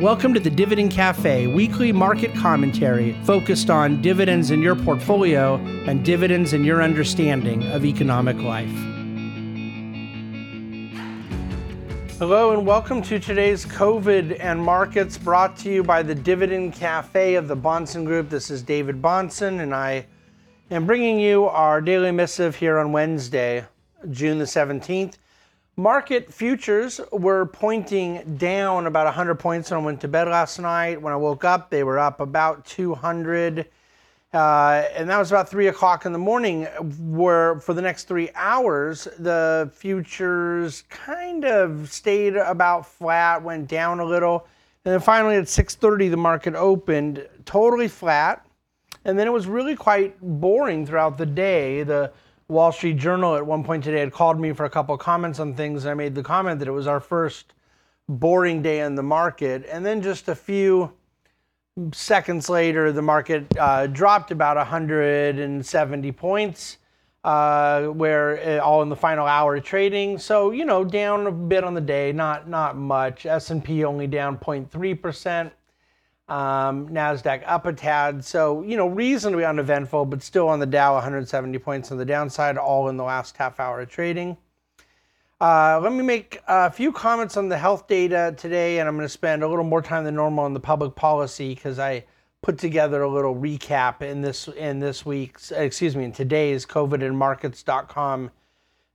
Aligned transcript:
Welcome 0.00 0.34
to 0.34 0.40
the 0.40 0.50
Dividend 0.50 0.90
Cafe, 0.90 1.46
weekly 1.46 1.92
market 1.92 2.34
commentary 2.34 3.12
focused 3.22 3.70
on 3.70 4.02
dividends 4.02 4.50
in 4.50 4.60
your 4.60 4.74
portfolio 4.74 5.54
and 5.86 6.04
dividends 6.04 6.52
in 6.52 6.64
your 6.64 6.82
understanding 6.82 7.62
of 7.70 7.84
economic 7.84 8.36
life. 8.38 8.72
Hello, 12.18 12.50
and 12.50 12.66
welcome 12.66 13.02
to 13.02 13.20
today's 13.20 13.64
COVID 13.64 14.36
and 14.40 14.60
markets 14.60 15.16
brought 15.16 15.56
to 15.58 15.70
you 15.70 15.84
by 15.84 16.02
the 16.02 16.14
Dividend 16.14 16.72
Cafe 16.72 17.36
of 17.36 17.46
the 17.46 17.56
Bahnsen 17.56 18.04
Group. 18.04 18.28
This 18.28 18.50
is 18.50 18.64
David 18.64 19.00
Bahnsen, 19.00 19.60
and 19.60 19.72
I 19.72 20.06
am 20.72 20.86
bringing 20.86 21.20
you 21.20 21.44
our 21.44 21.80
daily 21.80 22.10
missive 22.10 22.56
here 22.56 22.78
on 22.78 22.90
Wednesday, 22.90 23.64
June 24.10 24.40
the 24.40 24.44
17th. 24.44 25.14
Market 25.76 26.32
futures 26.32 27.00
were 27.10 27.46
pointing 27.46 28.36
down 28.36 28.86
about 28.86 29.06
100 29.06 29.34
points 29.34 29.72
when 29.72 29.80
I 29.80 29.82
went 29.82 30.00
to 30.02 30.08
bed 30.08 30.28
last 30.28 30.60
night. 30.60 31.02
When 31.02 31.12
I 31.12 31.16
woke 31.16 31.42
up, 31.44 31.68
they 31.68 31.82
were 31.82 31.98
up 31.98 32.20
about 32.20 32.64
200. 32.64 33.66
Uh, 34.32 34.84
and 34.94 35.10
that 35.10 35.18
was 35.18 35.32
about 35.32 35.48
3 35.48 35.66
o'clock 35.66 36.06
in 36.06 36.12
the 36.12 36.18
morning, 36.18 36.66
where 37.00 37.58
for 37.58 37.74
the 37.74 37.82
next 37.82 38.04
three 38.04 38.30
hours, 38.36 39.08
the 39.18 39.68
futures 39.74 40.84
kind 40.90 41.44
of 41.44 41.90
stayed 41.90 42.36
about 42.36 42.86
flat, 42.86 43.42
went 43.42 43.66
down 43.66 43.98
a 43.98 44.04
little. 44.04 44.46
And 44.84 44.92
then 44.92 45.00
finally 45.00 45.34
at 45.34 45.44
6.30, 45.44 46.08
the 46.08 46.16
market 46.16 46.54
opened 46.54 47.26
totally 47.46 47.88
flat. 47.88 48.46
And 49.04 49.18
then 49.18 49.26
it 49.26 49.32
was 49.32 49.48
really 49.48 49.74
quite 49.74 50.16
boring 50.20 50.86
throughout 50.86 51.18
the 51.18 51.26
day. 51.26 51.82
The 51.82 52.12
Wall 52.48 52.72
Street 52.72 52.98
Journal 52.98 53.36
at 53.36 53.46
one 53.46 53.64
point 53.64 53.84
today 53.84 54.00
had 54.00 54.12
called 54.12 54.38
me 54.38 54.52
for 54.52 54.64
a 54.64 54.70
couple 54.70 54.94
of 54.94 55.00
comments 55.00 55.38
on 55.38 55.54
things. 55.54 55.84
And 55.84 55.92
I 55.92 55.94
made 55.94 56.14
the 56.14 56.22
comment 56.22 56.58
that 56.58 56.68
it 56.68 56.72
was 56.72 56.86
our 56.86 57.00
first 57.00 57.54
boring 58.08 58.62
day 58.62 58.80
in 58.80 58.94
the 58.94 59.02
market. 59.02 59.66
And 59.70 59.84
then 59.84 60.02
just 60.02 60.28
a 60.28 60.34
few 60.34 60.92
seconds 61.92 62.48
later, 62.48 62.92
the 62.92 63.02
market 63.02 63.46
uh, 63.58 63.86
dropped 63.86 64.30
about 64.30 64.56
170 64.56 66.12
points, 66.12 66.78
uh, 67.24 67.84
where 67.84 68.60
uh, 68.60 68.62
all 68.62 68.82
in 68.82 68.88
the 68.88 68.96
final 68.96 69.26
hour 69.26 69.56
of 69.56 69.64
trading. 69.64 70.18
So 70.18 70.50
you 70.50 70.64
know, 70.64 70.84
down 70.84 71.26
a 71.26 71.32
bit 71.32 71.64
on 71.64 71.74
the 71.74 71.80
day, 71.80 72.12
not 72.12 72.48
not 72.48 72.76
much. 72.76 73.26
S&P 73.26 73.84
only 73.84 74.06
down 74.06 74.36
0.3 74.38 75.00
percent. 75.00 75.52
Um, 76.26 76.88
Nasdaq 76.88 77.42
up 77.46 77.66
a 77.66 77.72
tad, 77.72 78.24
so 78.24 78.62
you 78.62 78.78
know 78.78 78.86
reasonably 78.86 79.44
uneventful, 79.44 80.06
but 80.06 80.22
still 80.22 80.48
on 80.48 80.58
the 80.58 80.66
Dow 80.66 80.94
170 80.94 81.58
points 81.58 81.92
on 81.92 81.98
the 81.98 82.04
downside, 82.04 82.56
all 82.56 82.88
in 82.88 82.96
the 82.96 83.04
last 83.04 83.36
half 83.36 83.60
hour 83.60 83.80
of 83.80 83.90
trading. 83.90 84.38
Uh, 85.38 85.78
let 85.82 85.92
me 85.92 86.02
make 86.02 86.40
a 86.48 86.70
few 86.70 86.92
comments 86.92 87.36
on 87.36 87.50
the 87.50 87.58
health 87.58 87.86
data 87.86 88.34
today, 88.38 88.78
and 88.78 88.88
I'm 88.88 88.96
going 88.96 89.04
to 89.04 89.10
spend 89.10 89.42
a 89.42 89.48
little 89.48 89.64
more 89.64 89.82
time 89.82 90.04
than 90.04 90.14
normal 90.14 90.44
on 90.44 90.54
the 90.54 90.60
public 90.60 90.94
policy 90.94 91.54
because 91.54 91.78
I 91.78 92.04
put 92.40 92.56
together 92.56 93.02
a 93.02 93.10
little 93.10 93.34
recap 93.34 94.00
in 94.00 94.22
this 94.22 94.48
in 94.48 94.80
this 94.80 95.04
week's, 95.04 95.50
excuse 95.50 95.94
me, 95.94 96.04
in 96.04 96.12
today's 96.12 96.64
COVIDandmarkets.com 96.64 98.30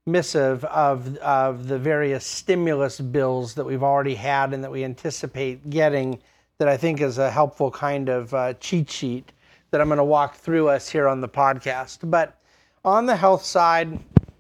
missive 0.05 0.66
of 0.66 1.16
of 1.17 1.67
the 1.67 1.77
various 1.77 2.25
stimulus 2.25 3.00
bills 3.00 3.53
that 3.53 3.66
we've 3.66 3.83
already 3.83 4.16
had 4.16 4.53
and 4.53 4.63
that 4.63 4.72
we 4.72 4.83
anticipate 4.83 5.69
getting 5.69 6.19
that 6.59 6.67
I 6.67 6.75
think 6.75 6.99
is 6.99 7.17
a 7.17 7.31
helpful 7.31 7.71
kind 7.71 8.09
of 8.09 8.33
uh, 8.33 8.53
cheat 8.55 8.89
sheet 8.91 9.31
that 9.71 9.79
I'm 9.79 9.88
going 9.88 9.97
to 9.97 10.03
walk 10.03 10.35
through 10.35 10.67
us 10.67 10.89
here 10.89 11.07
on 11.07 11.21
the 11.21 11.29
podcast. 11.29 11.99
But 12.03 12.38
on 12.83 13.05
the 13.05 13.16
health 13.16 13.45
side, 13.45 13.97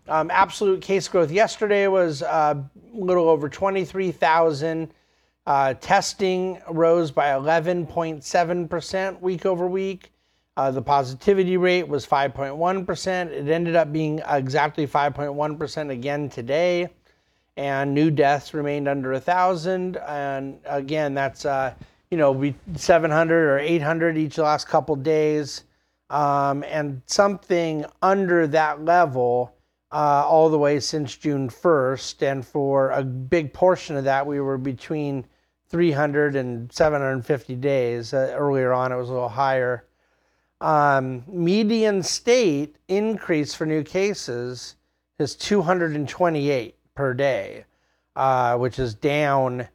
um, 0.09 0.29
absolute 0.29 0.81
case 0.81 1.07
growth 1.07 1.31
yesterday 1.31 1.87
was 1.87 2.21
uh, 2.21 2.55
a 2.55 2.97
little 2.97 3.29
over 3.29 3.47
23,000. 3.47 4.91
Uh, 5.45 5.73
testing 5.75 6.61
rose 6.69 7.09
by 7.09 7.27
11.7% 7.27 9.21
week 9.21 9.45
over 9.45 9.67
week. 9.67 10.11
Uh, 10.57 10.69
the 10.69 10.81
positivity 10.81 11.55
rate 11.55 11.87
was 11.87 12.05
5.1%. 12.05 13.27
It 13.31 13.49
ended 13.49 13.77
up 13.77 13.93
being 13.93 14.21
exactly 14.27 14.85
5.1% 14.85 15.89
again 15.89 16.29
today. 16.29 16.89
And 17.55 17.93
new 17.93 18.11
deaths 18.11 18.53
remained 18.53 18.89
under 18.89 19.13
1,000. 19.13 19.97
And 19.97 20.59
again, 20.65 21.13
that's 21.13 21.45
uh, 21.45 21.73
you 22.11 22.17
know, 22.17 22.33
be 22.33 22.55
700 22.75 23.49
or 23.49 23.59
800 23.59 24.17
each 24.17 24.37
last 24.37 24.67
couple 24.67 24.95
days, 24.95 25.63
um, 26.09 26.63
and 26.63 27.01
something 27.05 27.85
under 28.01 28.47
that 28.47 28.83
level 28.83 29.53
uh, 29.91 30.23
all 30.27 30.49
the 30.49 30.57
way 30.57 30.79
since 30.79 31.15
June 31.15 31.49
1st. 31.49 32.31
And 32.31 32.45
for 32.45 32.91
a 32.91 33.03
big 33.03 33.53
portion 33.53 33.95
of 33.95 34.03
that, 34.05 34.25
we 34.25 34.39
were 34.39 34.57
between 34.57 35.25
300 35.69 36.35
and 36.35 36.71
750 36.71 37.55
days. 37.55 38.13
Uh, 38.13 38.33
earlier 38.35 38.73
on, 38.73 38.91
it 38.91 38.97
was 38.97 39.09
a 39.09 39.13
little 39.13 39.29
higher. 39.29 39.85
Um, 40.61 41.23
median 41.27 42.03
state 42.03 42.75
increase 42.87 43.53
for 43.53 43.65
new 43.65 43.83
cases 43.83 44.75
is 45.19 45.35
228 45.35 46.75
per 46.95 47.13
day, 47.13 47.65
uh, 48.15 48.57
which 48.57 48.79
is 48.79 48.93
down 48.93 49.67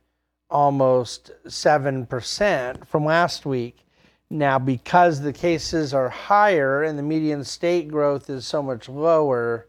almost 0.55 1.33
7% 1.47 2.87
from 2.87 3.05
last 3.05 3.45
week. 3.45 3.85
Now, 4.31 4.59
because 4.61 5.21
the 5.21 5.33
cases 5.33 5.93
are 5.93 6.09
higher 6.09 6.85
and 6.85 6.97
the 6.97 7.03
median 7.03 7.43
state 7.43 7.89
growth 7.89 8.31
is 8.31 8.47
so 8.47 8.63
much 8.63 8.89
lower, 8.89 9.67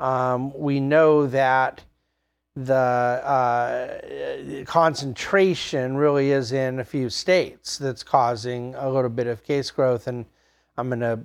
um, 0.00 0.52
we 0.58 0.80
know 0.80 1.28
that 1.28 1.84
the 2.56 2.74
uh, 2.74 4.00
concentration 4.64 5.96
really 5.96 6.32
is 6.32 6.50
in 6.50 6.80
a 6.80 6.84
few 6.84 7.08
states 7.08 7.78
that's 7.78 8.02
causing 8.02 8.74
a 8.74 8.90
little 8.90 9.10
bit 9.10 9.28
of 9.28 9.44
case 9.44 9.70
growth. 9.70 10.08
And 10.08 10.26
I'm 10.76 10.88
going 10.88 11.00
to 11.00 11.20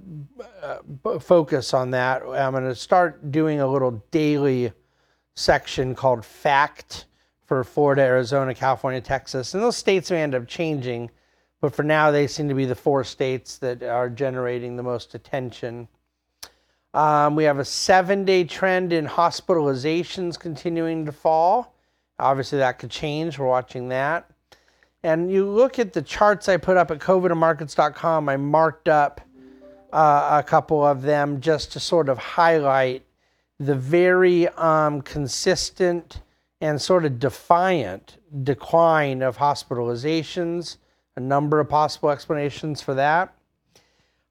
uh, 0.62 1.20
focus 1.20 1.74
on 1.74 1.90
that. 1.92 2.22
I'm 2.22 2.52
going 2.52 2.64
to 2.64 2.76
start 2.76 3.32
doing 3.32 3.59
a 3.59 3.68
little 3.68 4.03
daily 4.12 4.72
section 5.34 5.96
called 5.96 6.24
Fact 6.24 7.08
for 7.46 7.64
Florida, 7.64 8.02
Arizona, 8.02 8.54
California, 8.54 9.02
Texas. 9.02 9.54
And 9.54 9.62
those 9.62 9.78
states 9.78 10.09
may 10.12 10.22
end 10.22 10.36
up 10.36 10.48
changing, 10.48 11.09
but 11.62 11.76
for 11.76 11.84
now, 11.84 12.12
they 12.12 12.28
seem 12.28 12.50
to 12.50 12.56
be 12.56 12.66
the 12.66 12.76
four 12.76 13.04
states 13.04 13.58
that 13.58 13.84
are 13.84 14.09
generating 14.09 14.76
the 14.76 14.84
most 14.84 15.16
attention. 15.16 15.88
Um, 16.94 17.36
we 17.36 17.44
have 17.46 17.59
a 17.59 17.66
seven 17.66 18.24
day 18.24 18.44
trend 18.44 18.94
in 18.94 19.08
hospitalizations 19.08 20.40
continuing 20.40 21.06
to 21.06 21.12
fall. 21.12 21.76
Obviously, 22.20 22.59
that 22.59 22.80
could 22.80 22.92
change. 22.92 23.40
We're 23.40 23.48
watching 23.48 23.90
that. 23.90 24.30
And 25.03 25.32
you 25.32 25.50
look 25.50 25.80
at 25.80 25.92
the 25.92 26.02
charts 26.02 26.48
I 26.48 26.58
put 26.58 26.78
up 26.78 26.92
at 26.92 27.00
covidandmarkets.com, 27.00 28.30
I 28.30 28.38
marked 28.38 28.88
up 28.88 29.22
uh, 29.92 30.42
a 30.42 30.44
couple 30.44 30.86
of 30.86 31.02
them 31.02 31.42
just 31.42 31.74
to 31.74 31.80
sort 31.80 32.09
of 32.09 32.18
highlight 32.18 33.03
the 33.59 33.76
very 33.76 34.48
um, 34.50 35.02
consistent 35.02 36.22
and 36.63 36.81
sort 36.81 37.03
of 37.03 37.19
defiant 37.19 38.19
decline 38.46 39.22
of 39.22 39.35
hospitalizations, 39.35 40.78
a 41.18 41.19
number 41.19 41.59
of 41.59 41.68
possible 41.68 42.09
explanations 42.09 42.81
for 42.81 42.94
that. 42.94 43.35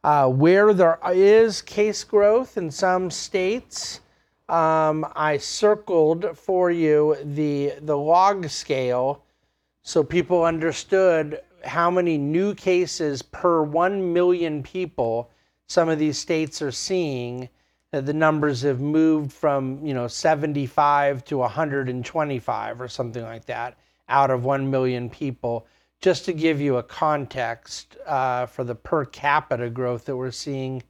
Uh, 0.03 0.26
where 0.31 0.72
there 0.72 0.98
is 1.12 1.60
case 1.60 2.03
growth 2.03 2.56
in 2.56 2.71
some 2.71 3.10
states, 3.10 4.00
um, 4.48 5.06
I 5.15 5.37
circled 5.37 6.38
for 6.38 6.71
you 6.71 7.19
the, 7.22 7.75
the 7.82 7.98
log 7.98 8.48
scale 8.48 9.22
so 9.82 10.03
people 10.03 10.42
understood 10.42 11.38
how 11.66 11.91
many 11.91 12.16
new 12.16 12.54
cases 12.54 13.21
per 13.21 13.62
1 13.62 14.10
million 14.10 14.62
people 14.62 15.28
some 15.66 15.91
of 15.91 15.98
these 15.98 16.19
states 16.19 16.62
are 16.62 16.72
seeing 16.72 17.50
the 18.00 18.12
numbers 18.12 18.62
have 18.62 18.80
moved 18.80 19.32
from 19.32 19.84
you 19.84 19.92
know 19.92 20.08
75 20.08 21.25
to 21.26 21.38
125 21.38 22.80
or 22.80 22.88
something 22.88 23.22
like 23.22 23.44
that 23.47 23.76
out 24.08 24.30
of 24.30 24.44
1 24.44 24.70
million 24.70 25.10
people. 25.10 25.66
Just 26.00 26.24
to 26.24 26.33
give 26.33 26.60
you 26.60 26.78
a 26.78 26.83
context 26.83 27.97
uh, 28.06 28.47
for 28.47 28.65
the 28.65 28.74
per 28.74 29.04
capita 29.04 29.71
growth 29.71 30.06
that 30.06 30.16
we're 30.16 30.30
seeing 30.30 30.83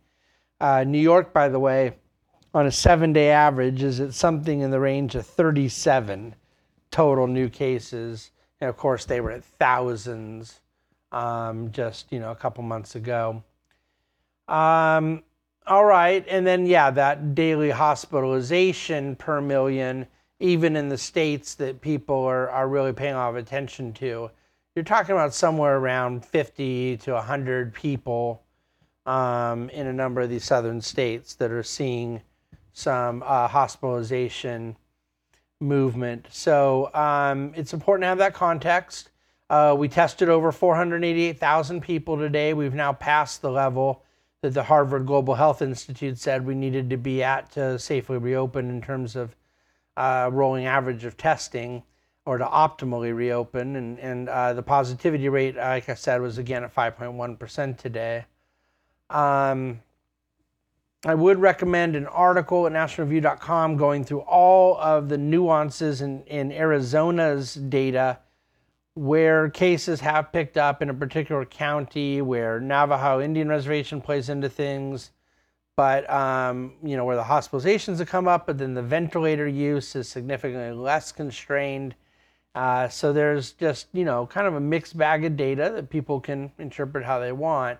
uh, 0.61 0.85
new 0.85 0.99
york 0.99 1.33
by 1.33 1.49
the 1.49 1.59
way 1.59 1.93
on 2.55 2.67
a 2.67 2.71
seven 2.71 3.13
day 3.13 3.31
average 3.31 3.83
is 3.83 4.01
at 4.01 4.15
something 4.15 4.61
in 4.61 4.71
the 4.71 4.79
range 4.79 5.15
of 5.15 5.27
37 5.27 6.35
total 6.91 7.27
new 7.27 7.49
cases. 7.49 8.31
And 8.61 8.71
of 8.71 8.77
course 8.77 9.05
they 9.05 9.21
were 9.21 9.33
at 9.33 9.45
thousands 9.45 10.61
um, 11.11 11.71
just 11.73 12.11
you 12.13 12.21
know 12.21 12.31
a 12.31 12.37
couple 12.37 12.63
months 12.63 12.95
ago. 12.95 13.43
Um, 14.49 15.23
all 15.67 15.85
right. 15.85 16.25
And 16.29 16.47
then, 16.47 16.67
yeah, 16.67 16.91
that 16.91 17.35
daily 17.35 17.71
hospitalization 17.71 19.17
per 19.17 19.41
million, 19.41 20.07
even 20.41 20.77
in 20.77 20.89
the 20.89 20.99
states 20.99 21.55
that 21.57 21.81
people 21.81 22.25
are, 22.25 22.51
are 22.51 22.69
really 22.69 22.93
paying 22.93 23.15
a 23.15 23.19
lot 23.19 23.31
of 23.31 23.37
attention 23.37 23.93
to, 23.95 24.31
you're 24.75 24.85
talking 24.85 25.13
about 25.13 25.35
somewhere 25.35 25.77
around 25.77 26.25
50 26.25 26.97
to 26.99 27.13
100 27.13 27.75
people 27.75 28.43
um, 29.07 29.69
in 29.71 29.87
a 29.87 29.93
number 29.93 30.21
of 30.21 30.31
these 30.31 30.45
southern 30.45 30.81
states 30.81 31.35
that 31.35 31.51
are 31.51 31.63
seeing 31.63 32.23
some 32.73 33.23
uh, 33.25 33.47
hospitalization 33.49 34.77
movement. 35.61 36.27
So 36.31 36.93
um, 36.95 37.53
it's 37.55 37.73
important 37.73 38.05
to 38.05 38.09
have 38.09 38.19
that 38.19 38.35
context. 38.35 39.11
Uh, 39.51 39.75
we 39.79 39.89
tested 39.89 40.29
over 40.29 40.51
488,000 40.51 41.83
people 41.83 42.17
today. 42.17 42.55
We've 42.55 42.75
now 42.75 42.93
passed 42.95 43.43
the 43.43 43.51
level 43.51 44.03
that 44.43 44.55
the 44.55 44.65
Harvard 44.65 45.07
Global 45.07 45.37
Health 45.37 45.63
Institute 45.63 46.19
said 46.19 46.45
we 46.45 46.57
needed 46.57 46.91
to 46.91 46.97
be 46.97 47.23
at 47.23 47.53
to 47.53 47.79
safely 47.79 48.19
reopen 48.19 48.69
in 48.69 48.83
terms 48.83 49.17
of 49.17 49.37
uh, 49.97 50.29
rolling 50.33 50.67
average 50.67 51.05
of 51.05 51.17
testing 51.17 51.85
or 52.27 52.39
to 52.39 52.45
optimally 52.45 53.15
reopen. 53.15 53.77
And, 53.77 53.99
and 54.01 54.29
uh, 54.29 54.53
the 54.53 54.63
positivity 54.63 55.29
rate, 55.29 55.57
like 55.57 55.89
I 55.89 55.95
said, 55.95 56.21
was 56.21 56.39
again 56.39 56.65
at 56.65 56.75
5.1% 56.75 57.79
today. 57.79 58.25
Um, 59.11 59.81
I 61.05 61.15
would 61.15 61.39
recommend 61.39 61.95
an 61.95 62.07
article 62.07 62.67
at 62.67 62.73
nationalreview.com 62.73 63.77
going 63.77 64.05
through 64.05 64.21
all 64.21 64.77
of 64.79 65.09
the 65.09 65.19
nuances 65.19 66.01
in, 66.01 66.23
in 66.25 66.53
Arizona's 66.53 67.55
data 67.55 68.19
where 68.95 69.49
cases 69.49 70.01
have 70.01 70.33
picked 70.33 70.57
up 70.57 70.83
in 70.83 70.91
a 70.91 70.95
particular 70.95 71.45
county, 71.45 72.21
where 72.21 72.61
Navajo 72.61 73.21
Indian 73.21 73.49
Reservation 73.49 74.01
plays 74.01 74.29
into 74.29 74.49
things, 74.49 75.11
but 75.77 76.09
um, 76.11 76.75
you 76.83 76.97
know 76.97 77.05
where 77.05 77.17
the 77.17 77.23
hospitalizations 77.23 77.99
have 77.99 78.09
come 78.09 78.29
up, 78.29 78.47
but 78.47 78.59
then 78.59 78.75
the 78.75 78.83
ventilator 78.83 79.49
use 79.49 79.97
is 79.97 80.09
significantly 80.09 80.73
less 80.73 81.13
constrained. 81.13 81.95
Uh, 82.55 82.87
so 82.89 83.13
there's 83.13 83.53
just 83.53 83.87
you 83.93 84.05
know 84.05 84.27
kind 84.27 84.47
of 84.47 84.55
a 84.55 84.61
mixed 84.61 84.97
bag 84.97 85.25
of 85.25 85.37
data 85.37 85.73
that 85.75 85.89
people 85.89 86.21
can 86.21 86.53
interpret 86.59 87.05
how 87.05 87.19
they 87.19 87.33
want. 87.33 87.79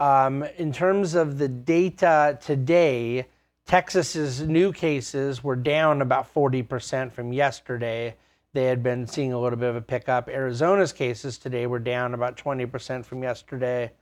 Um, 0.00 0.44
in 0.56 0.72
terms 0.72 1.14
of 1.14 1.38
the 1.38 1.46
data 1.46 2.38
today, 2.40 3.26
Texas's 3.66 4.40
new 4.40 4.72
cases 4.72 5.44
were 5.44 5.54
down 5.54 6.02
about 6.02 6.32
40% 6.34 7.12
from 7.12 7.32
yesterday. 7.32 8.16
They 8.52 8.64
had 8.64 8.82
been 8.82 9.06
seeing 9.06 9.32
a 9.32 9.40
little 9.40 9.58
bit 9.58 9.70
of 9.70 9.76
a 9.76 9.80
pickup. 9.80 10.28
Arizona's 10.28 10.92
cases 10.92 11.38
today 11.38 11.66
were 11.66 11.78
down 11.78 12.14
about 12.14 12.36
20% 12.36 13.04
from 13.04 13.22
yesterday. 13.22 13.92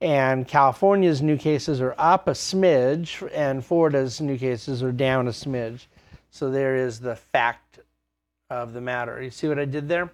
And 0.00 0.46
California's 0.46 1.20
new 1.20 1.36
cases 1.36 1.80
are 1.80 1.94
up 1.98 2.28
a 2.28 2.32
smidge, 2.32 3.28
and 3.34 3.64
Florida's 3.64 4.20
new 4.20 4.38
cases 4.38 4.82
are 4.82 4.92
down 4.92 5.26
a 5.26 5.32
smidge. 5.32 5.86
So 6.30 6.50
there 6.50 6.76
is 6.76 7.00
the 7.00 7.16
fact 7.16 7.80
of 8.48 8.72
the 8.72 8.80
matter. 8.80 9.20
You 9.20 9.30
see 9.30 9.48
what 9.48 9.58
I 9.58 9.64
did 9.64 9.88
there? 9.88 10.10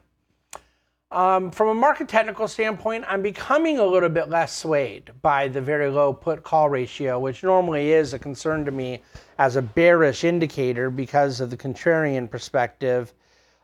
Um, 1.13 1.51
from 1.51 1.69
a 1.69 1.75
market 1.75 2.09
technical 2.09 2.49
standpoint, 2.49 3.05
I'm 3.07 3.23
becoming 3.23 3.79
a 3.79 3.85
little 3.85 4.09
bit 4.09 4.29
less 4.29 4.57
swayed 4.57 5.11
by 5.23 5.49
the 5.49 5.61
very 5.61 5.89
low 5.89 6.13
put 6.13 6.43
call 6.43 6.69
ratio, 6.69 7.21
which 7.21 7.45
normally 7.45 7.93
is 7.93 8.13
a 8.13 8.19
concern 8.19 8.65
to 8.65 8.73
me 8.73 9.03
as 9.39 9.55
a 9.55 9.63
bearish 9.63 10.25
indicator 10.25 10.91
because 10.91 11.41
of 11.41 11.51
the 11.51 11.57
contrarian 11.57 12.29
perspective. 12.29 13.13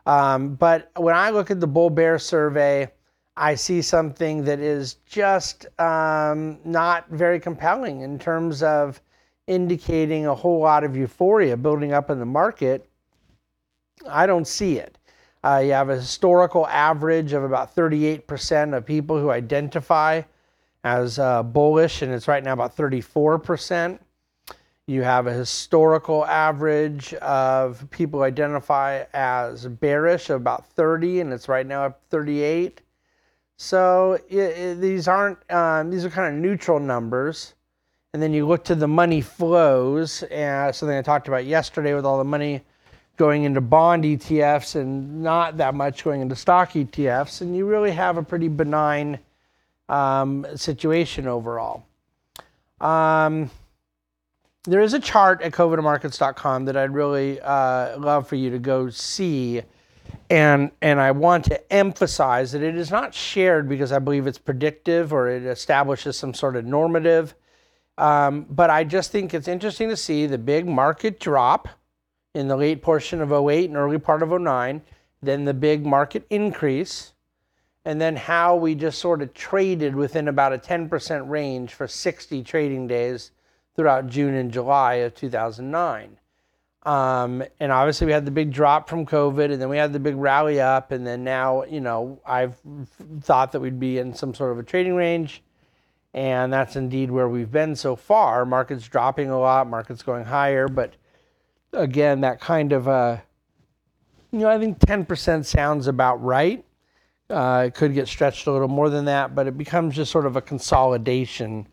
Um, 0.07 0.55
but 0.55 0.91
when 0.97 1.15
I 1.15 1.31
look 1.31 1.51
at 1.51 1.61
the 1.61 1.67
bull 1.67 1.91
bear 1.91 2.19
survey, 2.19 2.91
I 3.37 3.55
see 3.55 3.83
something 3.83 4.45
that 4.45 4.59
is 4.59 4.95
just 5.07 5.67
um, 5.81 6.59
not 6.65 7.09
very 7.09 7.41
compelling 7.41 8.03
in 8.03 8.19
terms 8.19 8.63
of 8.63 9.01
indicating 9.47 10.27
a 10.27 10.35
whole 10.35 10.61
lot 10.61 10.85
of 10.85 10.97
euphoria 10.97 11.57
building 11.57 11.93
up 11.93 12.11
in 12.11 12.19
the 12.19 12.27
market. 12.27 12.89
I 14.09 14.27
don't 14.27 14.47
see 14.47 14.79
it. 14.79 14.99
Uh, 15.45 15.61
you 15.65 15.73
have 15.73 15.89
a 15.89 15.97
historical 15.97 16.67
average 16.69 17.33
of 17.33 17.43
about 17.43 17.75
38% 17.75 18.77
of 18.77 18.87
people 18.87 19.19
who 19.19 19.31
identify 19.31 20.23
as 20.85 21.19
uh, 21.19 21.43
bullish, 21.43 22.03
and 22.03 22.13
it's 22.13 22.29
right 22.29 22.43
now 22.43 22.53
about 22.53 22.77
34%. 22.77 23.99
You 24.87 25.03
have 25.03 25.29
a 25.29 25.33
historical 25.33 26.27
average 26.27 27.15
of 27.15 27.89
people 27.91 28.23
identify 28.23 29.05
as 29.15 29.67
bearish 29.67 30.29
of 30.29 30.41
about 30.41 30.67
30, 30.67 31.21
and 31.21 31.33
it's 31.33 31.49
right 31.49 31.67
now 31.67 31.87
at 31.87 32.01
38. 32.11 32.81
So 33.57 34.19
it, 34.29 34.37
it, 34.37 34.81
these 34.81 35.07
aren't 35.07 35.39
um, 35.53 35.91
these 35.91 36.05
are 36.05 36.11
kind 36.11 36.35
of 36.35 36.41
neutral 36.41 36.81
numbers. 36.81 37.55
And 38.13 38.21
then 38.21 38.33
you 38.33 38.47
look 38.47 38.65
to 38.65 38.75
the 38.75 38.89
money 38.89 39.21
flows, 39.21 40.25
and 40.25 40.75
something 40.75 40.99
I 40.99 41.03
talked 41.03 41.29
about 41.29 41.47
yesterday 41.47 41.95
with 41.95 42.05
all 42.05 42.19
the 42.19 42.25
money 42.25 42.63
going 43.17 43.45
into 43.45 43.61
bond 43.61 44.03
ETFs 44.03 44.75
and 44.75 45.23
not 45.23 45.59
that 45.59 45.75
much 45.75 46.03
going 46.03 46.23
into 46.23 46.35
stock 46.35 46.73
ETFs, 46.73 47.41
and 47.41 47.57
you 47.57 47.67
really 47.67 47.93
have 47.93 48.17
a 48.17 48.23
pretty 48.23 48.49
benign 48.49 49.19
um, 49.89 50.45
situation 50.57 51.29
overall. 51.29 51.87
Um, 52.81 53.49
there 54.65 54.81
is 54.81 54.95
a 54.95 55.01
chart 55.01 55.43
at 55.43 55.53
covidmarkets.com 55.53 56.67
that 56.67 56.77
I'd 56.77 56.95
really 56.95 57.41
uh, 57.41 57.99
love 57.99 58.29
for 58.29 58.37
you 58.37 58.51
to 58.51 58.59
go 58.59 58.91
see. 58.91 59.63
And, 60.31 60.71
and 60.81 61.01
I 61.01 61.11
want 61.11 61.45
to 61.47 61.73
emphasize 61.73 62.53
that 62.53 62.63
it 62.63 62.77
is 62.77 62.91
not 62.91 63.13
shared 63.13 63.69
because 63.69 63.93
I 63.93 63.99
believe 63.99 64.27
it's 64.27 64.39
predictive 64.39 65.13
or 65.13 65.29
it 65.29 65.43
establishes 65.45 66.17
some 66.17 66.33
sort 66.33 66.55
of 66.57 66.65
normative. 66.65 67.35
Um, 67.99 68.47
but 68.49 68.71
I 68.71 68.85
just 68.85 69.11
think 69.11 69.35
it's 69.35 69.49
interesting 69.49 69.89
to 69.89 69.97
see 69.97 70.27
the 70.27 70.39
big 70.39 70.67
market 70.67 71.19
drop 71.19 71.69
in 72.35 72.49
the 72.49 72.57
late 72.57 72.83
portion 72.83 73.21
of 73.21 73.33
08 73.33 73.69
and 73.69 73.77
early 73.77 73.99
part 73.99 74.23
of 74.23 74.31
09, 74.31 74.81
then 75.23 75.45
the 75.45 75.55
big 75.55 75.85
market 75.85 76.25
increase, 76.31 77.13
and 77.85 78.01
then 78.01 78.17
how 78.17 78.57
we 78.57 78.75
just 78.75 78.99
sort 78.99 79.23
of 79.23 79.35
traded 79.35 79.95
within 79.95 80.29
about 80.29 80.53
a 80.53 80.59
10% 80.59 81.29
range 81.29 81.75
for 81.75 81.87
60 81.87 82.43
trading 82.45 82.87
days 82.87 83.33
throughout 83.75 84.07
June 84.07 84.35
and 84.35 84.53
July 84.53 84.95
of 84.95 85.15
2009. 85.15 86.19
Um, 86.85 87.45
and 87.61 87.71
obviously, 87.71 88.07
we 88.09 88.13
had 88.13 88.25
the 88.25 88.33
big 88.33 88.53
drop 88.53 88.89
from 88.89 89.07
COVID, 89.07 89.53
and 89.53 89.63
then 89.63 89.69
we 89.69 89.77
had 89.77 89.93
the 89.93 90.01
big 90.01 90.17
rally 90.17 90.61
up, 90.61 90.91
and 90.91 91.07
then 91.07 91.23
now, 91.23 91.63
you 91.65 91.81
know, 91.81 92.21
I've 92.27 92.57
thought 93.21 93.53
that 93.53 93.61
we'd 93.61 93.79
be 93.79 93.99
in 93.99 94.15
some 94.15 94.35
sort 94.35 94.51
of 94.51 94.59
a 94.59 94.65
trading 94.65 94.97
range, 94.97 95.43
and 96.13 96.53
that's 96.53 96.75
indeed 96.75 97.11
where 97.11 97.29
we've 97.29 97.53
been 97.53 97.77
so 97.77 97.95
far. 97.95 98.45
Markets 98.45 98.89
dropping 98.89 99.31
a 99.31 99.39
lot, 99.39 99.69
markets 99.69 100.03
going 100.03 100.25
higher, 100.25 100.67
but 100.67 100.95
again, 101.73 102.23
that 102.23 102.41
kind 102.41 102.73
of, 102.73 102.89
uh, 102.89 103.19
you 104.33 104.41
know, 104.41 104.49
I 104.49 104.59
think 104.59 104.81
10% 104.81 105.45
sounds 105.45 105.87
about 105.87 106.23
right. 106.23 106.65
Uh, 107.31 107.65
it 107.69 107.75
could 107.75 107.95
get 107.95 108.09
stretched 108.09 108.47
a 108.49 108.53
little 108.53 108.69
more 108.69 108.91
than 108.91 109.05
that, 109.05 109.37
but 109.37 109.47
it 109.47 109.57
becomes 109.57 109.95
just 109.95 110.11
sort 110.11 110.27
of 110.27 110.35
a 110.35 110.43
consolidation 110.43 111.69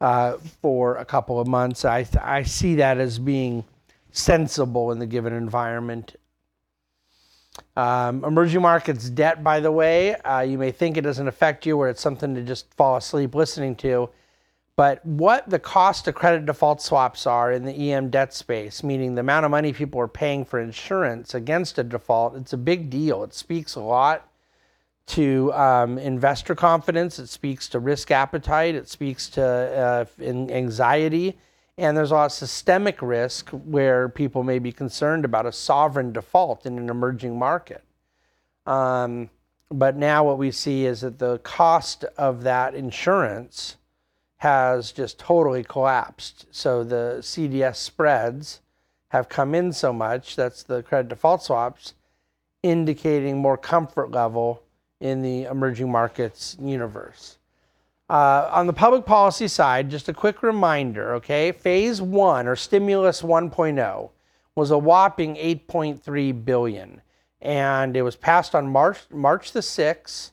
uh, 0.00 0.38
for 0.62 0.96
a 0.96 1.04
couple 1.04 1.38
of 1.38 1.46
months. 1.46 1.84
I, 1.84 2.06
I 2.22 2.42
see 2.42 2.76
that 2.76 2.98
as 2.98 3.18
being 3.18 3.64
sensible 4.12 4.92
in 4.92 4.98
the 4.98 5.06
given 5.06 5.32
environment. 5.32 6.16
Um, 7.76 8.24
emerging 8.24 8.62
markets 8.62 9.10
debt, 9.10 9.44
by 9.44 9.60
the 9.60 9.70
way, 9.72 10.14
uh, 10.16 10.40
you 10.40 10.58
may 10.58 10.70
think 10.70 10.96
it 10.96 11.02
doesn't 11.02 11.28
affect 11.28 11.66
you 11.66 11.76
or 11.76 11.88
it's 11.88 12.00
something 12.00 12.34
to 12.34 12.42
just 12.42 12.72
fall 12.74 12.96
asleep 12.96 13.34
listening 13.34 13.76
to. 13.76 14.10
But 14.76 15.04
what 15.04 15.50
the 15.50 15.58
cost 15.58 16.08
of 16.08 16.14
credit 16.14 16.46
default 16.46 16.80
swaps 16.80 17.26
are 17.26 17.52
in 17.52 17.64
the 17.66 17.92
EM 17.92 18.08
debt 18.08 18.32
space, 18.32 18.82
meaning 18.82 19.14
the 19.14 19.20
amount 19.20 19.44
of 19.44 19.50
money 19.50 19.74
people 19.74 20.00
are 20.00 20.08
paying 20.08 20.44
for 20.44 20.58
insurance 20.58 21.34
against 21.34 21.78
a 21.78 21.84
default, 21.84 22.34
it's 22.34 22.54
a 22.54 22.58
big 22.58 22.88
deal. 22.88 23.22
It 23.22 23.34
speaks 23.34 23.74
a 23.74 23.80
lot 23.80 24.29
to 25.06 25.52
um, 25.54 25.98
investor 25.98 26.54
confidence, 26.54 27.18
it 27.18 27.26
speaks 27.28 27.68
to 27.68 27.80
risk 27.80 28.10
appetite, 28.10 28.74
it 28.74 28.88
speaks 28.88 29.28
to 29.30 29.44
uh, 29.44 30.04
anxiety, 30.22 31.36
and 31.76 31.96
there's 31.96 32.10
a 32.10 32.14
lot 32.14 32.26
of 32.26 32.32
systemic 32.32 33.00
risk 33.02 33.48
where 33.50 34.08
people 34.08 34.42
may 34.42 34.58
be 34.58 34.70
concerned 34.70 35.24
about 35.24 35.46
a 35.46 35.52
sovereign 35.52 36.12
default 36.12 36.66
in 36.66 36.78
an 36.78 36.90
emerging 36.90 37.38
market. 37.38 37.82
Um, 38.66 39.30
but 39.70 39.96
now 39.96 40.24
what 40.24 40.38
we 40.38 40.50
see 40.50 40.84
is 40.84 41.00
that 41.00 41.18
the 41.18 41.38
cost 41.38 42.04
of 42.18 42.42
that 42.42 42.74
insurance 42.74 43.76
has 44.38 44.92
just 44.92 45.18
totally 45.18 45.62
collapsed. 45.62 46.46
So 46.50 46.82
the 46.82 47.18
CDS 47.20 47.76
spreads 47.76 48.60
have 49.08 49.28
come 49.28 49.54
in 49.54 49.72
so 49.72 49.92
much, 49.92 50.36
that's 50.36 50.62
the 50.62 50.82
credit 50.82 51.08
default 51.08 51.42
swaps, 51.42 51.94
indicating 52.62 53.38
more 53.38 53.56
comfort 53.56 54.10
level 54.10 54.62
in 55.00 55.22
the 55.22 55.44
emerging 55.44 55.90
markets 55.90 56.56
universe. 56.60 57.38
Uh, 58.08 58.48
on 58.52 58.66
the 58.66 58.72
public 58.72 59.06
policy 59.06 59.48
side, 59.48 59.90
just 59.90 60.08
a 60.08 60.12
quick 60.12 60.42
reminder, 60.42 61.14
okay? 61.14 61.52
Phase 61.52 62.02
one 62.02 62.46
or 62.46 62.56
stimulus 62.56 63.22
1.0 63.22 64.10
was 64.56 64.70
a 64.70 64.78
whopping 64.78 65.36
8.3 65.36 66.44
billion, 66.44 67.00
and 67.40 67.96
it 67.96 68.02
was 68.02 68.16
passed 68.16 68.54
on 68.54 68.68
March 68.68 68.98
March 69.10 69.52
the 69.52 69.60
6th 69.60 70.32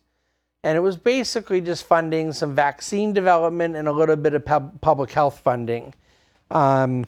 and 0.67 0.75
it 0.75 0.81
was 0.81 0.97
basically 0.97 1.61
just 1.61 1.85
funding 1.85 2.33
some 2.33 2.53
vaccine 2.53 3.13
development 3.13 3.75
and 3.77 3.87
a 3.87 3.91
little 3.91 4.17
bit 4.17 4.33
of 4.33 4.43
pub- 4.43 4.81
public 4.81 5.11
health 5.11 5.39
funding. 5.39 5.93
Um, 6.51 7.05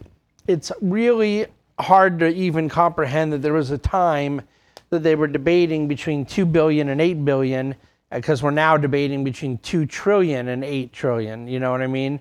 it's 0.47 0.71
really 0.81 1.47
hard 1.77 2.19
to 2.19 2.29
even 2.29 2.69
comprehend 2.69 3.33
that 3.33 3.41
there 3.41 3.51
was 3.51 3.69
a 3.69 3.77
time 3.77 4.43
that 4.89 5.03
they 5.03 5.15
were 5.15 5.27
debating 5.27 5.88
between 5.88 6.25
2 6.25 6.46
billion 6.46 6.89
and 6.89 7.00
8 7.01 7.25
billion 7.25 7.75
because 8.12 8.41
we're 8.41 8.51
now 8.51 8.75
debating 8.77 9.24
between 9.24 9.58
2 9.60 9.86
trillion 9.86 10.48
and 10.48 10.63
8 10.63 10.91
trillion 10.93 11.48
you 11.48 11.60
know 11.60 11.72
what 11.72 11.81
i 11.81 11.88
mean? 11.88 12.19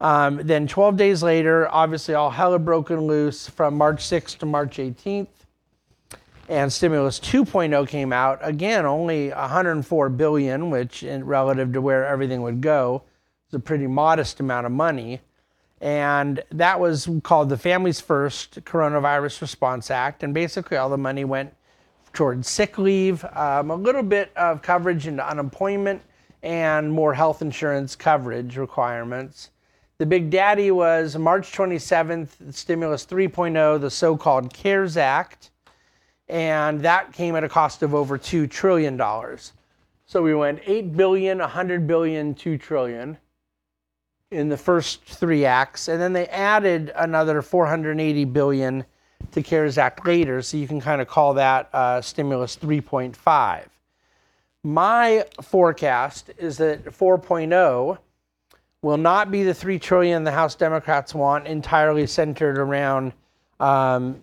Um, 0.00 0.40
then 0.44 0.66
12 0.68 0.96
days 0.96 1.22
later 1.22 1.68
obviously 1.68 2.14
all 2.14 2.30
hell 2.30 2.52
had 2.52 2.64
broken 2.64 3.00
loose 3.02 3.48
from 3.48 3.76
march 3.76 3.98
6th 3.98 4.38
to 4.38 4.46
march 4.46 4.78
18th 4.78 5.28
and 6.48 6.72
stimulus 6.72 7.20
2.0 7.20 7.86
came 7.88 8.12
out. 8.12 8.38
Again 8.42 8.86
only 8.86 9.30
104 9.30 10.08
billion 10.08 10.70
which 10.70 11.02
in 11.02 11.24
relative 11.24 11.72
to 11.74 11.80
where 11.80 12.06
everything 12.06 12.42
would 12.42 12.60
go 12.60 13.02
is 13.48 13.54
a 13.54 13.58
pretty 13.58 13.86
modest 13.86 14.40
amount 14.40 14.66
of 14.66 14.72
money. 14.72 15.20
And 15.80 16.42
that 16.50 16.80
was 16.80 17.08
called 17.22 17.50
the 17.50 17.56
families 17.56 18.00
first 18.00 18.64
coronavirus 18.64 19.40
response 19.40 19.90
act 19.90 20.22
and 20.22 20.34
basically 20.34 20.76
all 20.76 20.88
the 20.88 20.98
money 20.98 21.24
went 21.24 21.54
towards 22.12 22.48
sick 22.48 22.78
leave 22.78 23.24
um, 23.36 23.70
a 23.70 23.74
little 23.74 24.02
bit 24.02 24.30
of 24.36 24.62
coverage 24.62 25.06
into 25.06 25.26
unemployment 25.28 26.02
and 26.42 26.90
more 26.90 27.14
health 27.14 27.42
insurance 27.42 27.96
coverage 27.96 28.56
requirements 28.56 29.50
the 29.98 30.06
big 30.06 30.30
daddy 30.30 30.70
was 30.70 31.16
march 31.16 31.52
27th 31.52 32.54
stimulus 32.54 33.04
3.0 33.06 33.80
the 33.80 33.90
so-called 33.90 34.52
cares 34.52 34.96
act 34.96 35.50
and 36.28 36.80
that 36.82 37.12
came 37.12 37.36
at 37.36 37.44
a 37.44 37.48
cost 37.48 37.82
of 37.82 37.94
over 37.94 38.18
$2 38.18 38.50
trillion. 38.50 39.00
So 40.06 40.22
we 40.22 40.34
went 40.34 40.60
8 40.64 40.96
billion, 40.96 41.38
100 41.38 41.86
billion, 41.86 42.34
2 42.34 42.58
trillion 42.58 43.18
in 44.30 44.48
the 44.48 44.56
first 44.56 45.02
three 45.04 45.46
acts, 45.46 45.88
and 45.88 46.00
then 46.00 46.12
they 46.12 46.26
added 46.26 46.92
another 46.96 47.40
480 47.40 48.24
billion 48.26 48.84
to 49.32 49.42
CARES 49.42 49.78
Act 49.78 50.06
later, 50.06 50.42
so 50.42 50.56
you 50.56 50.66
can 50.66 50.80
kind 50.80 51.00
of 51.00 51.08
call 51.08 51.34
that 51.34 51.68
uh, 51.72 52.00
stimulus 52.00 52.56
3.5. 52.56 53.64
My 54.64 55.24
forecast 55.42 56.30
is 56.38 56.56
that 56.58 56.84
4.0 56.84 57.98
will 58.82 58.96
not 58.96 59.30
be 59.30 59.42
the 59.42 59.54
3 59.54 59.78
trillion 59.78 60.24
the 60.24 60.32
House 60.32 60.54
Democrats 60.54 61.14
want 61.14 61.46
entirely 61.46 62.06
centered 62.06 62.58
around 62.58 63.12
um, 63.60 64.18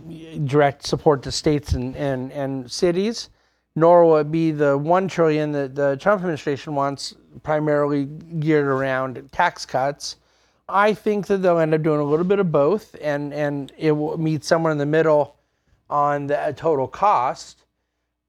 direct 0.45 0.85
support 0.85 1.23
to 1.23 1.31
states 1.31 1.73
and, 1.73 1.95
and, 1.95 2.31
and 2.31 2.71
cities, 2.71 3.29
nor 3.75 4.05
will 4.05 4.17
it 4.17 4.31
be 4.31 4.51
the 4.51 4.77
one 4.77 5.07
trillion 5.07 5.51
that 5.51 5.75
the 5.75 5.97
Trump 5.97 6.21
administration 6.21 6.73
wants, 6.73 7.15
primarily 7.43 8.05
geared 8.39 8.67
around 8.67 9.29
tax 9.31 9.65
cuts. 9.65 10.17
I 10.67 10.93
think 10.93 11.27
that 11.27 11.37
they'll 11.37 11.59
end 11.59 11.73
up 11.73 11.83
doing 11.83 11.99
a 11.99 12.03
little 12.03 12.25
bit 12.25 12.39
of 12.39 12.51
both, 12.51 12.95
and 13.01 13.33
and 13.33 13.71
it 13.77 13.91
will 13.91 14.17
meet 14.17 14.43
somewhere 14.43 14.71
in 14.71 14.77
the 14.77 14.85
middle 14.85 15.35
on 15.89 16.27
the 16.27 16.53
total 16.57 16.87
cost. 16.87 17.65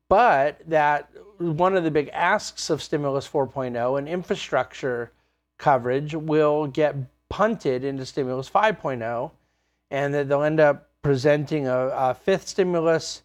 But 0.09 0.61
that 0.69 1.11
one 1.38 1.76
of 1.76 1.85
the 1.85 1.90
big 1.90 2.11
asks 2.12 2.71
of 2.71 2.83
stimulus 2.83 3.28
4.0 3.28 3.99
and 3.99 4.09
infrastructure 4.09 5.12
coverage 5.59 6.14
will 6.14 6.66
get 6.66 6.95
punted 7.28 7.85
into 7.85 8.07
stimulus 8.07 8.49
5.0 8.49 9.31
and 9.90 10.14
that 10.14 10.28
they'll 10.28 10.43
end 10.43 10.61
up 10.61 10.90
presenting 11.02 11.66
a, 11.66 11.88
a 11.88 12.14
fifth 12.14 12.49
stimulus 12.49 13.23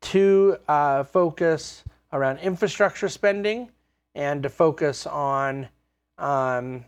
to 0.00 0.56
uh, 0.68 1.02
focus 1.04 1.82
around 2.12 2.38
infrastructure 2.38 3.08
spending 3.08 3.68
and 4.14 4.42
to 4.42 4.48
focus 4.48 5.06
on 5.06 5.68
um, 6.18 6.84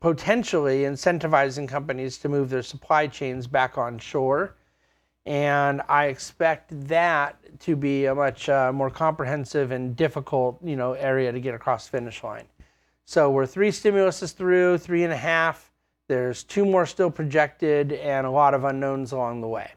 potentially 0.00 0.80
incentivizing 0.80 1.68
companies 1.68 2.18
to 2.18 2.28
move 2.28 2.50
their 2.50 2.62
supply 2.62 3.06
chains 3.06 3.46
back 3.46 3.76
on 3.78 3.98
shore. 3.98 4.56
And 5.26 5.82
I 5.88 6.06
expect 6.06 6.70
that 6.88 7.36
to 7.60 7.76
be 7.76 8.06
a 8.06 8.14
much 8.14 8.48
uh, 8.48 8.72
more 8.72 8.90
comprehensive 8.90 9.72
and 9.72 9.94
difficult, 9.94 10.58
you 10.64 10.76
know, 10.76 10.94
area 10.94 11.32
to 11.32 11.40
get 11.40 11.54
across 11.54 11.86
the 11.86 11.98
finish 11.98 12.22
line. 12.22 12.46
So 13.04 13.30
we're 13.30 13.46
three 13.46 13.70
stimuluses 13.70 14.34
through, 14.34 14.78
three 14.78 15.04
and 15.04 15.12
a 15.12 15.16
half. 15.16 15.70
There's 16.08 16.44
two 16.44 16.64
more 16.64 16.86
still 16.86 17.10
projected 17.10 17.92
and 17.92 18.26
a 18.26 18.30
lot 18.30 18.54
of 18.54 18.64
unknowns 18.64 19.12
along 19.12 19.42
the 19.42 19.48
way. 19.48 19.70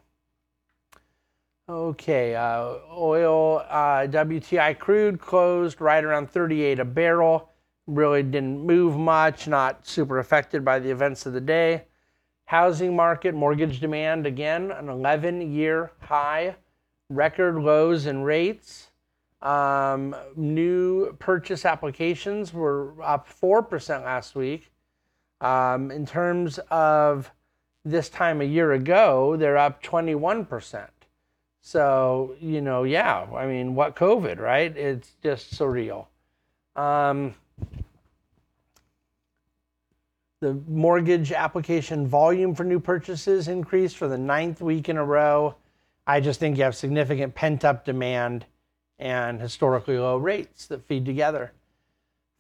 Okay, 1.68 2.36
uh, 2.36 2.76
oil, 2.94 3.60
uh, 3.70 4.08
WTI 4.08 4.78
crude 4.78 5.20
closed 5.20 5.80
right 5.80 6.04
around 6.04 6.30
38 6.30 6.80
a 6.80 6.86
barrel. 6.86 7.51
Really 7.88 8.24
didn't 8.24 8.66
move 8.66 8.98
much, 8.98 9.48
not 9.48 9.86
super 9.86 10.20
affected 10.20 10.64
by 10.64 10.80
the 10.80 10.92
events 10.92 11.26
of 11.26 11.34
the 11.34 11.42
day. 11.42 11.86
Housing 12.46 12.96
market, 12.96 13.34
mortgage 13.34 13.80
demand, 13.80 14.26
again, 14.26 14.72
an 14.72 14.90
11 14.90 15.54
year 15.54 15.92
high, 16.00 16.56
record 17.10 17.56
lows 17.56 18.06
in 18.06 18.24
rates. 18.24 18.92
Um, 19.42 20.16
new 20.36 21.14
purchase 21.18 21.66
applications 21.66 22.54
were 22.54 22.94
up 23.02 23.28
4% 23.28 24.04
last 24.04 24.36
week. 24.36 24.72
Um, 25.40 25.90
in 25.90 26.06
terms 26.06 26.60
of 26.70 27.32
this 27.84 28.10
time 28.10 28.42
a 28.42 28.46
year 28.46 28.74
ago, 28.74 29.36
they're 29.38 29.58
up 29.58 29.82
21%. 29.82 30.88
So, 31.62 32.36
you 32.40 32.62
know, 32.62 32.84
yeah, 32.84 33.28
I 33.36 33.46
mean, 33.46 33.76
what 33.76 33.96
COVID, 33.96 34.40
right? 34.40 34.76
It's 34.76 35.14
just 35.24 35.54
surreal. 35.54 36.08
Um, 36.76 37.36
the 40.42 40.60
mortgage 40.68 41.32
application 41.32 42.08
volume 42.08 42.56
for 42.56 42.64
new 42.64 42.80
purchases 42.80 43.48
increased 43.48 43.96
for 43.96 44.08
the 44.08 44.18
ninth 44.18 44.60
week 44.60 44.90
in 44.90 44.98
a 44.98 45.06
row. 45.06 45.56
I 46.08 46.20
just 46.20 46.40
think 46.40 46.58
you 46.58 46.64
have 46.64 46.76
significant 46.76 47.36
pent 47.36 47.64
up 47.64 47.86
demand 47.86 48.46
and 48.98 49.40
historically 49.40 50.00
low 50.00 50.18
rates 50.18 50.66
that 50.66 50.88
feed 50.88 51.06
together. 51.06 51.52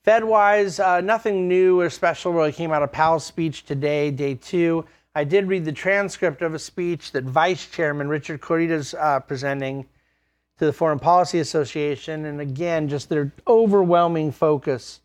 Fed-wise, 0.03 0.79
uh, 0.79 1.01
nothing 1.01 1.47
new 1.47 1.79
or 1.79 1.91
special 1.91 2.33
really 2.33 2.51
came 2.51 2.71
out 2.71 2.81
of 2.81 2.91
Powell's 2.91 3.23
speech 3.23 3.65
today, 3.65 4.09
day 4.09 4.33
two. 4.33 4.83
I 5.13 5.23
did 5.23 5.47
read 5.47 5.63
the 5.63 5.71
transcript 5.71 6.41
of 6.41 6.55
a 6.55 6.59
speech 6.59 7.11
that 7.11 7.23
Vice 7.23 7.67
Chairman 7.67 8.09
Richard 8.09 8.41
Clarida 8.41 8.71
is 8.71 8.95
uh, 8.95 9.19
presenting 9.19 9.85
to 10.57 10.65
the 10.65 10.73
Foreign 10.73 10.97
Policy 10.97 11.37
Association, 11.37 12.25
and 12.25 12.41
again, 12.41 12.89
just 12.89 13.09
their 13.09 13.31
overwhelming 13.47 14.31
focus 14.31 15.01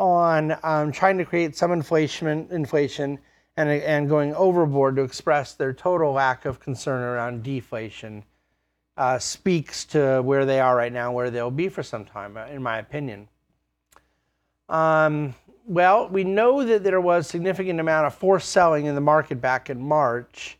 on 0.00 0.56
um, 0.62 0.90
trying 0.90 1.18
to 1.18 1.24
create 1.24 1.54
some 1.54 1.70
inflation, 1.72 2.48
inflation, 2.50 3.18
and 3.56 3.68
and 3.68 4.08
going 4.08 4.34
overboard 4.34 4.96
to 4.96 5.02
express 5.02 5.54
their 5.54 5.72
total 5.72 6.12
lack 6.12 6.46
of 6.46 6.58
concern 6.58 7.02
around 7.02 7.42
deflation. 7.42 8.24
Uh, 8.96 9.18
speaks 9.18 9.84
to 9.84 10.20
where 10.22 10.44
they 10.44 10.60
are 10.60 10.76
right 10.76 10.92
now, 10.92 11.12
where 11.12 11.30
they'll 11.30 11.50
be 11.50 11.68
for 11.68 11.82
some 11.82 12.04
time, 12.04 12.36
uh, 12.36 12.46
in 12.46 12.62
my 12.62 12.78
opinion. 12.78 13.28
Um, 14.68 15.34
well, 15.66 16.08
we 16.08 16.24
know 16.24 16.64
that 16.64 16.82
there 16.82 17.00
was 17.00 17.26
significant 17.26 17.80
amount 17.80 18.06
of 18.06 18.14
forced 18.14 18.50
selling 18.50 18.86
in 18.86 18.94
the 18.94 19.00
market 19.00 19.40
back 19.40 19.70
in 19.70 19.80
March. 19.80 20.58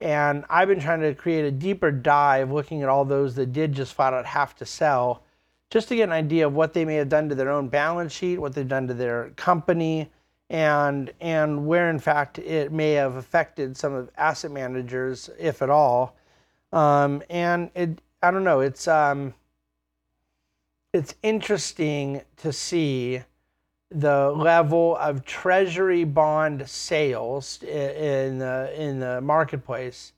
And 0.00 0.44
I've 0.48 0.68
been 0.68 0.80
trying 0.80 1.00
to 1.02 1.14
create 1.14 1.44
a 1.44 1.50
deeper 1.50 1.90
dive 1.90 2.50
looking 2.50 2.82
at 2.82 2.88
all 2.88 3.04
those 3.04 3.34
that 3.36 3.52
did 3.52 3.72
just 3.72 3.94
flat 3.94 4.14
out 4.14 4.26
have 4.26 4.56
to 4.56 4.66
sell, 4.66 5.22
just 5.70 5.88
to 5.88 5.96
get 5.96 6.04
an 6.04 6.12
idea 6.12 6.46
of 6.46 6.54
what 6.54 6.74
they 6.74 6.84
may 6.84 6.96
have 6.96 7.08
done 7.08 7.28
to 7.28 7.34
their 7.34 7.50
own 7.50 7.68
balance 7.68 8.12
sheet, 8.12 8.38
what 8.38 8.54
they've 8.54 8.68
done 8.68 8.88
to 8.88 8.94
their 8.94 9.30
company, 9.30 10.10
and 10.50 11.12
and 11.20 11.66
where 11.66 11.88
in 11.88 11.98
fact 11.98 12.38
it 12.38 12.72
may 12.72 12.92
have 12.92 13.14
affected 13.14 13.76
some 13.76 13.94
of 13.94 14.10
asset 14.16 14.50
managers, 14.50 15.30
if 15.38 15.62
at 15.62 15.70
all. 15.70 16.16
Um, 16.72 17.22
and 17.30 17.70
it, 17.74 18.00
I 18.22 18.30
don't 18.30 18.44
know, 18.44 18.60
it's 18.60 18.88
um, 18.88 19.34
it's 20.92 21.14
interesting 21.22 22.22
to 22.38 22.52
see 22.52 23.22
the 23.90 24.30
level 24.30 24.96
of 24.96 25.24
treasury 25.24 26.04
bond 26.04 26.68
sales 26.68 27.62
in 27.62 28.38
the, 28.38 28.72
in 28.76 29.00
the 29.00 29.20
marketplace. 29.20 30.12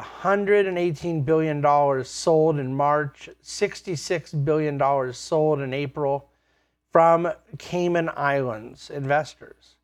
$118 0.00 1.24
billion 1.24 2.04
sold 2.04 2.58
in 2.58 2.74
March, 2.74 3.28
$66 3.42 4.44
billion 4.44 5.12
sold 5.12 5.60
in 5.60 5.72
April 5.72 6.28
from 6.90 7.30
Cayman 7.58 8.10
Islands 8.16 8.90
investors, 8.90 9.76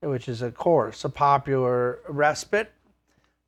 which 0.00 0.28
is, 0.28 0.42
of 0.42 0.54
course, 0.54 1.04
a 1.04 1.08
popular 1.08 1.98
respite 2.08 2.72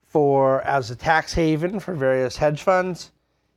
for 0.06 0.60
as 0.62 0.90
a 0.90 0.96
tax 0.96 1.32
haven 1.32 1.80
for 1.80 1.94
various 1.94 2.36
hedge 2.36 2.62
funds. 2.62 3.10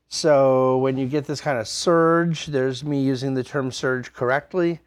So 0.07 0.77
when 0.77 0.97
you 0.97 1.07
get 1.07 1.25
this 1.25 1.41
kind 1.41 1.59
of 1.59 1.67
surge, 1.67 2.45
there's 2.45 2.83
me 2.83 3.01
using 3.01 3.33
the 3.33 3.43
term 3.43 3.71
surge 3.71 4.13
correctly 4.13 4.79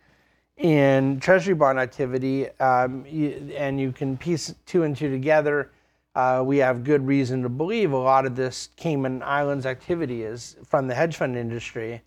in 0.59 1.21
treasury 1.21 1.55
bond 1.55 1.79
activity, 1.79 2.49
um, 2.59 3.05
you, 3.07 3.53
and 3.57 3.81
you 3.81 3.93
can 3.93 4.17
piece 4.17 4.55
two 4.67 4.83
and 4.83 4.97
two 4.97 5.11
together. 5.11 5.71
Uh, 6.15 6.43
we 6.45 6.59
have 6.59 6.85
good 6.85 7.07
reason 7.07 7.43
to 7.43 7.49
believe 7.49 7.93
a 7.93 7.97
lot 7.97 8.27
of 8.27 8.35
this 8.35 8.71
Cayman 8.77 9.23
Islands 9.23 9.67
activity 9.67 10.23
is 10.23 10.57
from 10.65 10.89
the 10.89 10.95
hedge 10.95 11.17
fund 11.17 11.37
industry. 11.37 12.03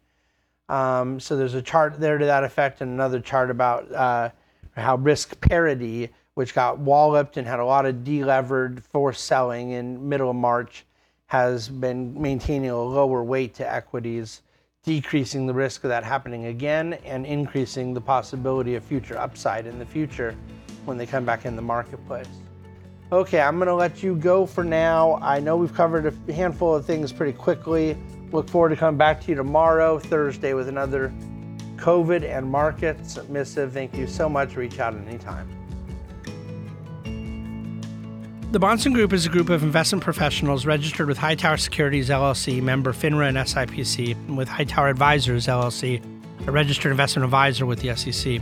Um, 0.69 1.19
so 1.19 1.35
there's 1.35 1.53
a 1.53 1.61
chart 1.61 1.99
there 1.99 2.17
to 2.17 2.25
that 2.25 2.43
effect, 2.43 2.81
and 2.81 2.91
another 2.91 3.19
chart 3.19 3.49
about 3.49 3.91
uh, 3.91 4.29
how 4.75 4.95
risk 4.95 5.39
parity, 5.41 6.09
which 6.33 6.53
got 6.53 6.79
walloped 6.79 7.37
and 7.37 7.47
had 7.47 7.59
a 7.59 7.65
lot 7.65 7.85
of 7.85 8.03
delevered 8.03 8.83
forced 8.83 9.25
selling 9.25 9.71
in 9.71 10.07
middle 10.07 10.29
of 10.29 10.35
March, 10.35 10.85
has 11.27 11.69
been 11.69 12.19
maintaining 12.19 12.69
a 12.69 12.81
lower 12.81 13.23
weight 13.23 13.53
to 13.55 13.73
equities 13.73 14.41
decreasing 14.83 15.45
the 15.45 15.53
risk 15.53 15.83
of 15.83 15.89
that 15.89 16.03
happening 16.03 16.45
again 16.45 16.93
and 17.05 17.25
increasing 17.25 17.93
the 17.93 18.01
possibility 18.01 18.75
of 18.75 18.83
future 18.83 19.17
upside 19.17 19.67
in 19.67 19.77
the 19.77 19.85
future 19.85 20.35
when 20.85 20.97
they 20.97 21.05
come 21.05 21.23
back 21.23 21.45
in 21.45 21.55
the 21.55 21.61
marketplace. 21.61 22.27
Okay, 23.11 23.41
I'm 23.41 23.59
to 23.59 23.75
let 23.75 24.01
you 24.01 24.15
go 24.15 24.45
for 24.45 24.63
now. 24.63 25.19
I 25.21 25.41
know 25.41 25.57
we've 25.57 25.73
covered 25.73 26.17
a 26.29 26.33
handful 26.33 26.73
of 26.73 26.85
things 26.85 27.11
pretty 27.11 27.33
quickly. 27.33 27.97
Look 28.31 28.49
forward 28.49 28.69
to 28.69 28.77
coming 28.77 28.97
back 28.97 29.19
to 29.21 29.27
you 29.27 29.35
tomorrow, 29.35 29.99
Thursday, 29.99 30.53
with 30.53 30.69
another 30.69 31.13
COVID 31.75 32.23
and 32.23 32.49
markets 32.49 33.19
missive. 33.27 33.73
Thank 33.73 33.97
you 33.97 34.07
so 34.07 34.29
much. 34.29 34.55
Reach 34.55 34.79
out 34.79 34.95
anytime. 34.95 35.49
The 38.53 38.59
Bahnsen 38.59 38.93
Group 38.93 39.11
is 39.11 39.25
a 39.25 39.29
group 39.29 39.49
of 39.49 39.61
investment 39.61 40.01
professionals 40.01 40.65
registered 40.65 41.09
with 41.09 41.17
Hightower 41.17 41.57
Securities 41.57 42.07
LLC, 42.07 42.61
member 42.61 42.93
FINRA 42.93 43.27
and 43.27 43.37
SIPC, 43.37 44.13
and 44.13 44.37
with 44.37 44.47
Hightower 44.47 44.87
Advisors 44.87 45.47
LLC, 45.47 46.01
a 46.47 46.51
registered 46.51 46.91
investment 46.91 47.25
advisor 47.25 47.65
with 47.65 47.81
the 47.81 47.93
SEC. 47.93 48.41